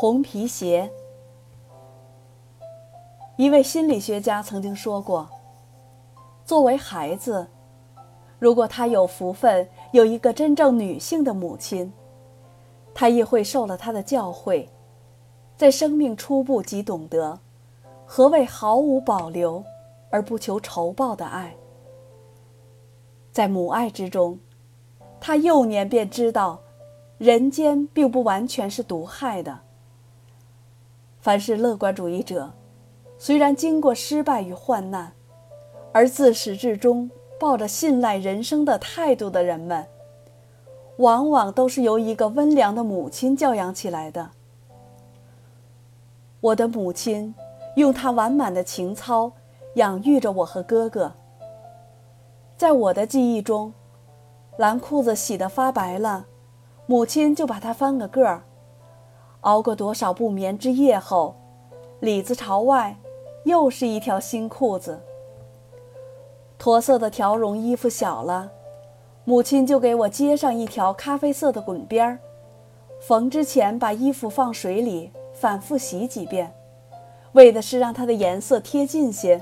[0.00, 0.88] 红皮鞋。
[3.34, 5.28] 一位心理学家曾经说过
[6.46, 7.48] ：“作为孩子，
[8.38, 11.92] 如果他有福分有一个真正女性的母亲，
[12.94, 14.68] 他亦会受了她的教诲，
[15.56, 17.40] 在生命初步即懂得
[18.06, 19.64] 何谓毫无保留
[20.12, 21.56] 而不求酬报的爱。
[23.32, 24.38] 在母爱之中，
[25.18, 26.60] 他幼年便知道，
[27.18, 29.62] 人间并不完全是毒害的。
[31.28, 32.50] 凡是乐观主义者。”
[33.20, 35.12] 虽然经过失败与患难，
[35.92, 39.84] 而自始至终抱着信赖人生的态度的人们，
[40.96, 44.30] 往往都是由一个温良的母亲教养起来的。
[46.40, 47.34] 我的母亲
[47.76, 49.30] 用她完满的情操
[49.74, 51.12] 养育着我和哥哥。
[52.56, 53.74] 在我的记忆中，
[54.56, 56.24] 蓝裤子洗得发白了，
[56.86, 58.40] 母亲就把它翻个个儿；
[59.42, 61.34] 熬过多少不眠之夜后，
[62.00, 62.96] 里子朝外。
[63.44, 65.00] 又是一条新裤子。
[66.58, 68.50] 驼色的条绒衣服小了，
[69.24, 72.18] 母亲就给我接上一条咖啡色的滚边儿。
[73.00, 76.52] 缝之前把衣服放水里反复洗几遍，
[77.32, 79.40] 为的是让它的颜色贴近些。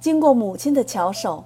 [0.00, 1.44] 经过母亲的巧手，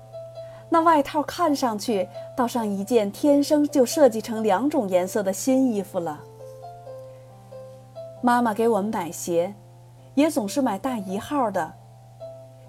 [0.68, 6.20] 那外套看上去倒像一件天生就设计成两种颜色的新衣服了。
[8.20, 9.55] 妈妈给我们买鞋。
[10.14, 11.75] 也总是买大一号的，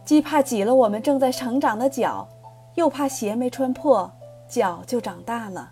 [0.04, 2.28] 既怕挤了我们正在成长的脚，
[2.76, 4.12] 又怕鞋没穿破，
[4.50, 5.72] 脚就长大了。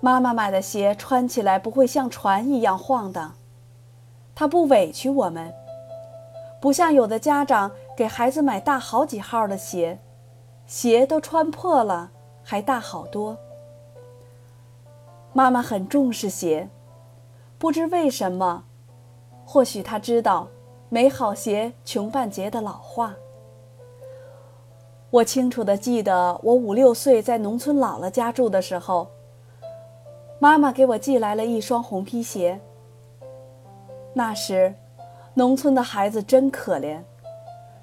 [0.00, 3.34] 妈妈买的鞋穿起来不会像船一样晃荡，
[4.34, 5.50] 她不委屈我们，
[6.60, 9.98] 不像有的家长给孩子买大好几号的鞋，
[10.66, 12.10] 鞋都穿破了
[12.44, 13.38] 还大好多。
[15.32, 16.68] 妈妈很重视鞋，
[17.58, 18.64] 不知为什么。
[19.44, 20.48] 或许他知道
[20.90, 23.14] “没好鞋，穷半截”的老话。
[25.10, 29.06] 我清楚地记得，我五六岁在农村姥姥家住的时候，
[30.40, 32.60] 妈妈给我寄来了一双红皮鞋。
[34.12, 34.74] 那时，
[35.34, 37.00] 农村的孩子真可怜，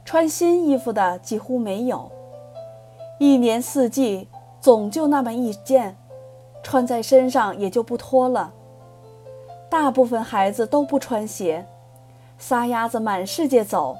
[0.03, 2.12] 穿新衣服的几乎没有，
[3.19, 4.28] 一年四季
[4.59, 5.96] 总就那么一件，
[6.62, 8.52] 穿在身上也就不脱了。
[9.74, 11.66] 大部分孩子都不穿鞋，
[12.38, 13.98] 撒丫子满世界走。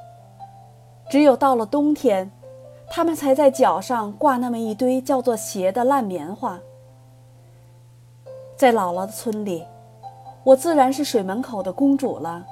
[1.10, 2.32] 只有到了冬天，
[2.92, 6.60] 他们才在脚上挂那么一堆叫做鞋的烂棉花。
[8.56, 9.66] 在姥姥的村里，
[10.44, 12.46] 我自然是水门口的公主了，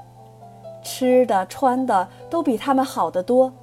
[0.82, 3.54] 吃的穿的都比他们好得多。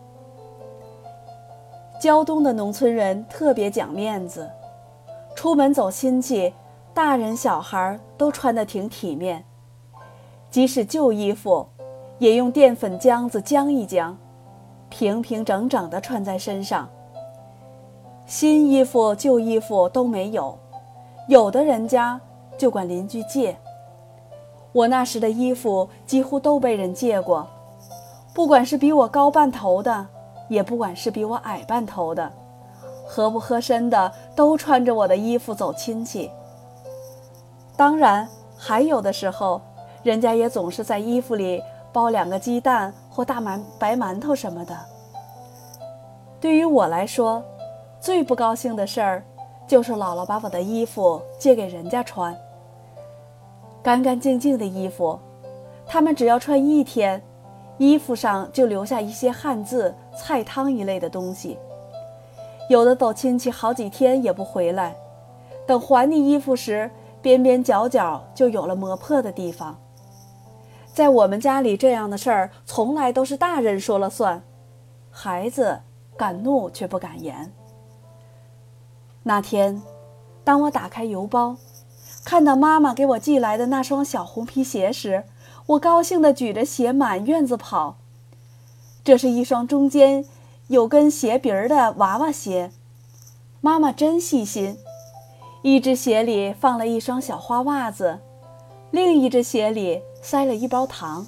[2.01, 4.49] 胶东的农村人特别讲面子，
[5.35, 6.55] 出门走亲戚，
[6.95, 9.45] 大人小孩都穿得挺体面。
[10.51, 11.67] 即使旧衣服，
[12.19, 14.15] 也用淀粉浆子浆一浆，
[14.91, 16.89] 平平整整地穿在身上。
[18.27, 20.59] 新衣服、旧衣服都没有，
[21.29, 22.21] 有的人家
[22.59, 23.57] 就管邻居借。
[24.73, 27.47] 我那时的衣服几乎都被人借过，
[28.35, 30.07] 不管是比我高半头的，
[30.49, 32.31] 也不管是比我矮半头的，
[33.07, 36.31] 合不合身的都穿着我的衣服走亲戚。
[37.79, 38.29] 当然，
[38.59, 39.63] 还有的时候。
[40.05, 41.61] 人家也总是在衣服里
[41.93, 44.75] 包两个鸡蛋或大馒白馒头什么的。
[46.41, 47.43] 对于我来说，
[48.01, 49.25] 最不高兴的事儿，
[49.67, 52.35] 就是姥姥把我的衣服借给人家穿。
[53.83, 55.19] 干干净净的衣服，
[55.85, 57.21] 他们只要穿一天，
[57.77, 61.59] 衣服上就留下一些汗渍、菜汤一类的东西。
[62.71, 64.95] 有的走亲戚好几天也不回来，
[65.67, 66.89] 等还你衣服时，
[67.21, 69.79] 边边角角就有了磨破的地方。
[70.93, 74.43] 在我们家里，这样的事儿从来都是大人说了算，
[75.11, 75.81] 孩子
[76.17, 77.53] 敢怒却不敢言。
[79.23, 79.81] 那天，
[80.43, 81.57] 当我打开邮包，
[82.25, 85.25] 看到妈妈给我寄来的那双小红皮鞋时，
[85.67, 87.97] 我高兴地举着鞋满院子跑。
[89.05, 90.25] 这是一双中间
[90.67, 92.73] 有根鞋鼻儿的娃娃鞋，
[93.61, 94.77] 妈妈真细心，
[95.63, 98.21] 一只鞋里放了一双小花袜子。
[98.91, 101.27] 另一只鞋里塞了一包糖。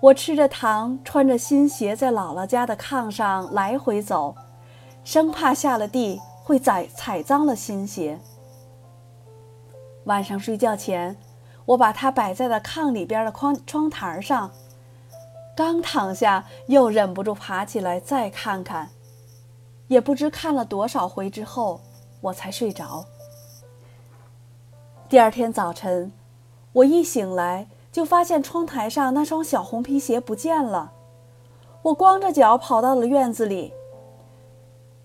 [0.00, 4.34] 我吃着糖，穿着新鞋，在姥姥家的炕上来回走，
[5.04, 8.18] 生怕下了地会踩踩脏了新鞋。
[10.04, 11.16] 晚上睡觉前，
[11.66, 14.50] 我把它摆在了炕里边的窗窗台上，
[15.54, 18.88] 刚躺下，又忍不住爬起来再看看，
[19.88, 21.80] 也不知看了多少回之后，
[22.20, 23.04] 我才睡着。
[25.08, 26.12] 第二天早晨，
[26.72, 30.92] 我一醒来就发现窗台上那双小红皮鞋不见了。
[31.82, 33.72] 我光着脚跑到了院子里。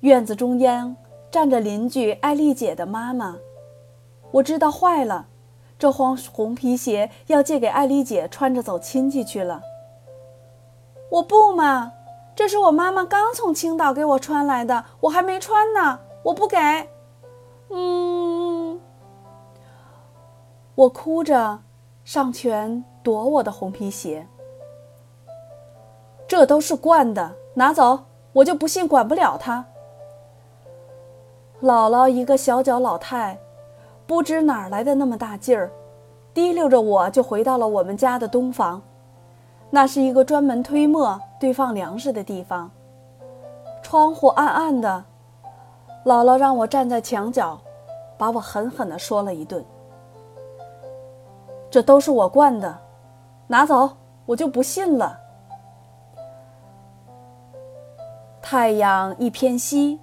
[0.01, 0.95] 院子中央
[1.31, 3.37] 站着邻居艾丽姐的妈妈。
[4.31, 5.27] 我知道坏了，
[5.79, 9.61] 这双红皮鞋要借给艾丽姐穿着走亲戚去了。
[11.09, 11.93] 我不嘛，
[12.35, 16.57] 这是我妈妈刚从青岛给我穿来的，我还没穿呢，我不给。
[17.69, 18.79] 嗯，
[20.75, 21.59] 我哭着
[22.03, 24.27] 上前夺我的红皮鞋。
[26.27, 27.99] 这都是惯的，拿走，
[28.33, 29.65] 我就不信管不了他。
[31.61, 33.37] 姥姥一个小脚老太，
[34.05, 35.71] 不知哪来的那么大劲儿，
[36.33, 38.81] 提溜着我就回到了我们家的东房，
[39.69, 42.69] 那是一个专门推磨堆放粮食的地方。
[43.81, 45.05] 窗户暗暗的，
[46.05, 47.59] 姥姥让我站在墙角，
[48.17, 49.65] 把我狠狠地说了一顿。
[51.69, 52.79] 这都是我惯的，
[53.47, 53.89] 拿走，
[54.25, 55.19] 我就不信了。
[58.41, 59.99] 太阳一偏西。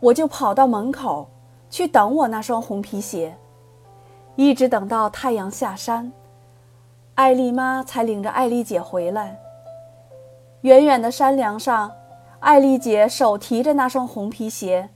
[0.00, 1.28] 我就跑到门口
[1.68, 3.36] 去等我那双红皮鞋，
[4.34, 6.10] 一直等到太阳下山，
[7.16, 9.38] 艾丽妈才领着艾丽姐回来。
[10.62, 11.92] 远远的山梁上，
[12.38, 14.88] 艾丽姐手提着那双红皮鞋，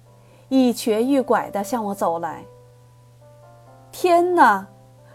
[0.49, 2.45] 一瘸一拐地向我走来。
[3.91, 4.67] 天哪！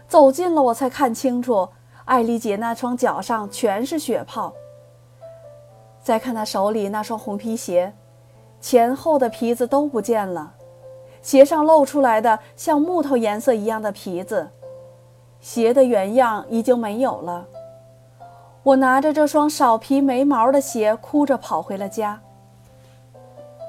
[0.08, 1.68] 走近了我才看清楚，
[2.04, 4.52] 艾丽姐那双脚上全是血泡。
[6.02, 7.92] 再看她手里那双红皮鞋。
[8.60, 10.52] 前后的皮子都不见了，
[11.22, 14.50] 鞋上露出来的像木头颜色一样的皮子，
[15.40, 17.46] 鞋的原样已经没有了。
[18.62, 22.20] 我拿着这双少皮没毛的鞋，哭着跑回了家。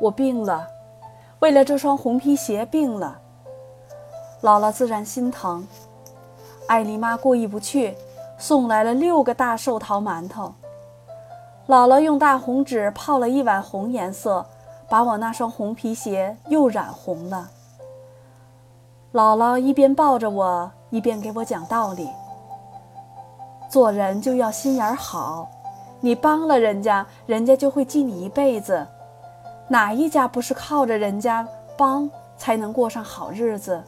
[0.02, 0.68] 我病了，
[1.42, 3.20] 为了这双红皮鞋病了。
[4.42, 5.68] 姥姥自然心疼，
[6.68, 7.96] 艾丽妈过意不去，
[8.38, 10.54] 送来了六个大寿桃馒头。
[11.68, 14.46] 姥姥用大红纸泡了一碗红颜色。
[14.90, 17.50] 把我那双红皮鞋又染红了。
[19.14, 22.10] 姥姥一边抱着我，一边给我讲道理：
[23.70, 25.50] 做人就要心眼好，
[26.02, 28.86] 你帮了人家，人家就会记你一辈子。
[29.72, 31.48] 哪一家不是靠着人家
[31.78, 33.82] 帮才能过上好日子？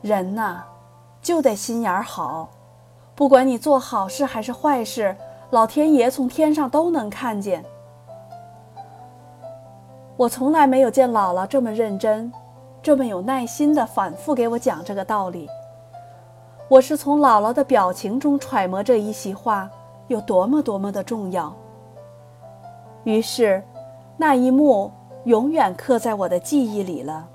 [0.00, 0.62] 人呐，
[1.20, 2.48] 就得心眼好，
[3.14, 5.14] 不管你做好事还是坏事，
[5.50, 7.62] 老天爷从天上都能看见。
[10.16, 12.32] 我从来没有见姥姥这么认真，
[12.82, 15.46] 这么有耐心地反复给我讲这个道理。
[16.68, 19.68] 我是从姥姥的表情中揣摩这一席话
[20.06, 21.54] 有多么多么的重要。
[23.04, 23.62] 于是，
[24.20, 24.90] 那一幕
[25.24, 27.26] 永远刻在我的记忆里了。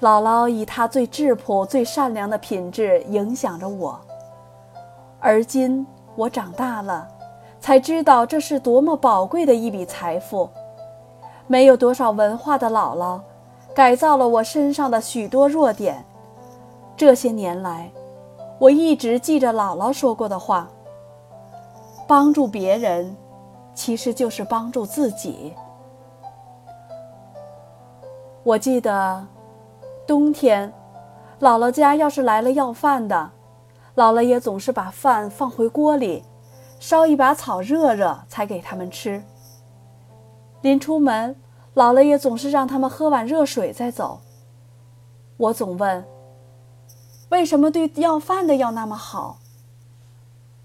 [0.00, 3.98] 姥姥以她最质朴、最善良的品质影响着我，
[5.20, 5.86] 而今
[6.16, 7.08] 我长大了。
[7.60, 10.50] 才知道这是多么宝贵的一笔财富。
[11.46, 13.20] 没有多少文化的姥姥，
[13.72, 16.04] 改造了我身上的许多弱点。
[16.96, 17.88] 这些年来，
[18.58, 20.68] 我一直记着姥姥说过的话：
[22.08, 23.16] 帮助别人，
[23.74, 25.54] 其实就是帮助自己。
[28.44, 29.26] 我记得，
[30.06, 30.72] 冬天，
[31.40, 33.30] 姥姥家要是来了要饭的，
[33.94, 36.24] 姥姥也总是把饭放回锅里。
[36.80, 39.22] 烧一把草热热，才给他们吃。
[40.62, 41.36] 临出门，
[41.76, 44.20] 姥姥也总是让他们喝碗热水再走。
[45.36, 46.04] 我总问：
[47.28, 49.38] 为什么对要饭的要那么好？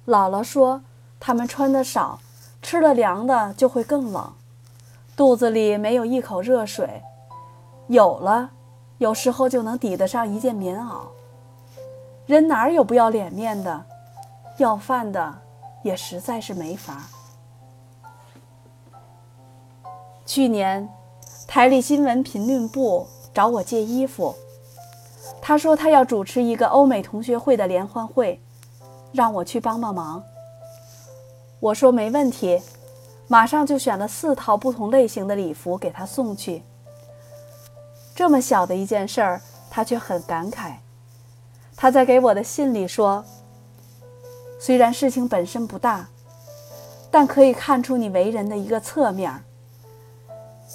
[0.08, 0.82] 姥姥说：
[1.20, 2.20] 他们穿的少，
[2.70, 4.34] 吃了凉的就会更冷，
[5.16, 7.02] 肚子里没有一口热水，
[7.88, 8.50] 有了，
[8.98, 11.04] 有时候就能抵得上一件棉袄。
[12.26, 13.86] 人哪有不要脸面的？
[14.58, 15.34] 要饭的。
[15.82, 17.04] 也实在是没法。
[20.26, 20.90] 去年，
[21.48, 24.36] 台里新闻评论部找我借衣服，
[25.42, 28.42] 他说他要主持一个欧美同学会的联欢会，
[29.14, 30.22] 让我去帮帮忙。
[31.60, 32.62] 我说没问题，
[33.28, 36.62] 马上就选了四套不同类型的礼服给他送去。
[38.16, 40.76] 这么小的一件事儿，他却很感慨。
[41.76, 43.24] 他在给我的信里说。
[44.60, 46.10] 虽然事情本身不大，
[47.12, 49.44] 但可以看出你为人的一个侧面。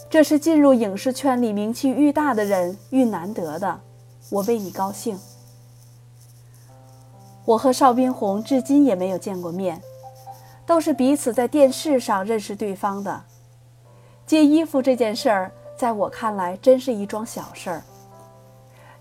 [0.09, 3.81] 这是进入影视圈里名气愈大的人愈难得的，
[4.31, 5.19] 我为你高兴。
[7.45, 9.83] 我和邵冰红至今也没有见过面，
[10.65, 13.23] 都是彼此在电视上认识对方的。
[14.25, 17.83] 借衣服这件事儿，在我看来真是一桩小事儿。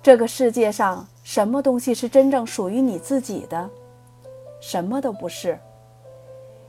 [0.01, 3.69] 这个世界上什么东西是真正属于你自己的？
[4.59, 5.59] 什么都不是。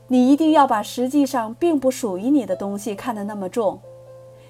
[0.07, 3.79] 你一定要把实际上并不属于你的东西看得那么重，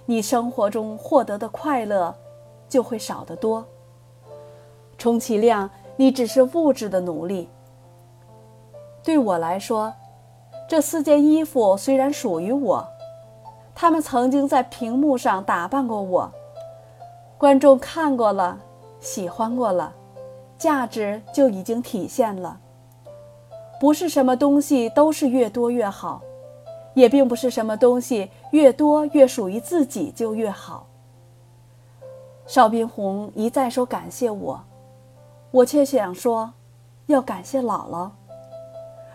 [0.05, 2.13] 你生活中获得的快乐
[2.67, 3.65] 就会少得多。
[4.97, 7.47] 充其量，你只是物质的奴隶。
[9.01, 9.93] 对我来说，
[10.73, 12.87] 这四件衣服虽然属于我，
[13.75, 16.31] 他们曾经在屏幕上打扮过我，
[17.37, 18.57] 观众看过了，
[18.99, 19.93] 喜欢过了，
[20.57, 22.59] 价值就已经体现了。
[23.79, 26.23] 不是什么东西都是越多越好，
[26.95, 30.87] 也并不是什么东西越多越属于自己就越好。
[32.47, 34.63] 邵宾红一再说感谢我，
[35.51, 36.51] 我却想说，
[37.05, 38.09] 要感谢姥姥。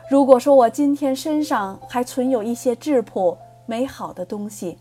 [0.08, 3.36] 如果说我今天身上还存有一些质朴
[3.66, 4.78] 美好的东西，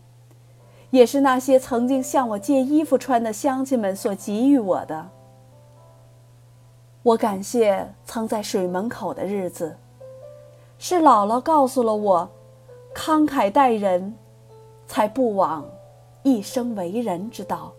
[0.90, 5.10] 也是那些曾经向我借衣服穿的乡亲们所给予我的。
[7.02, 9.76] 我感谢曾在水门口的日子，
[10.78, 12.30] 是姥姥告诉了我，
[12.94, 14.14] 慷慨待人，
[14.86, 15.64] 才不枉
[16.22, 17.72] 一生为人之道。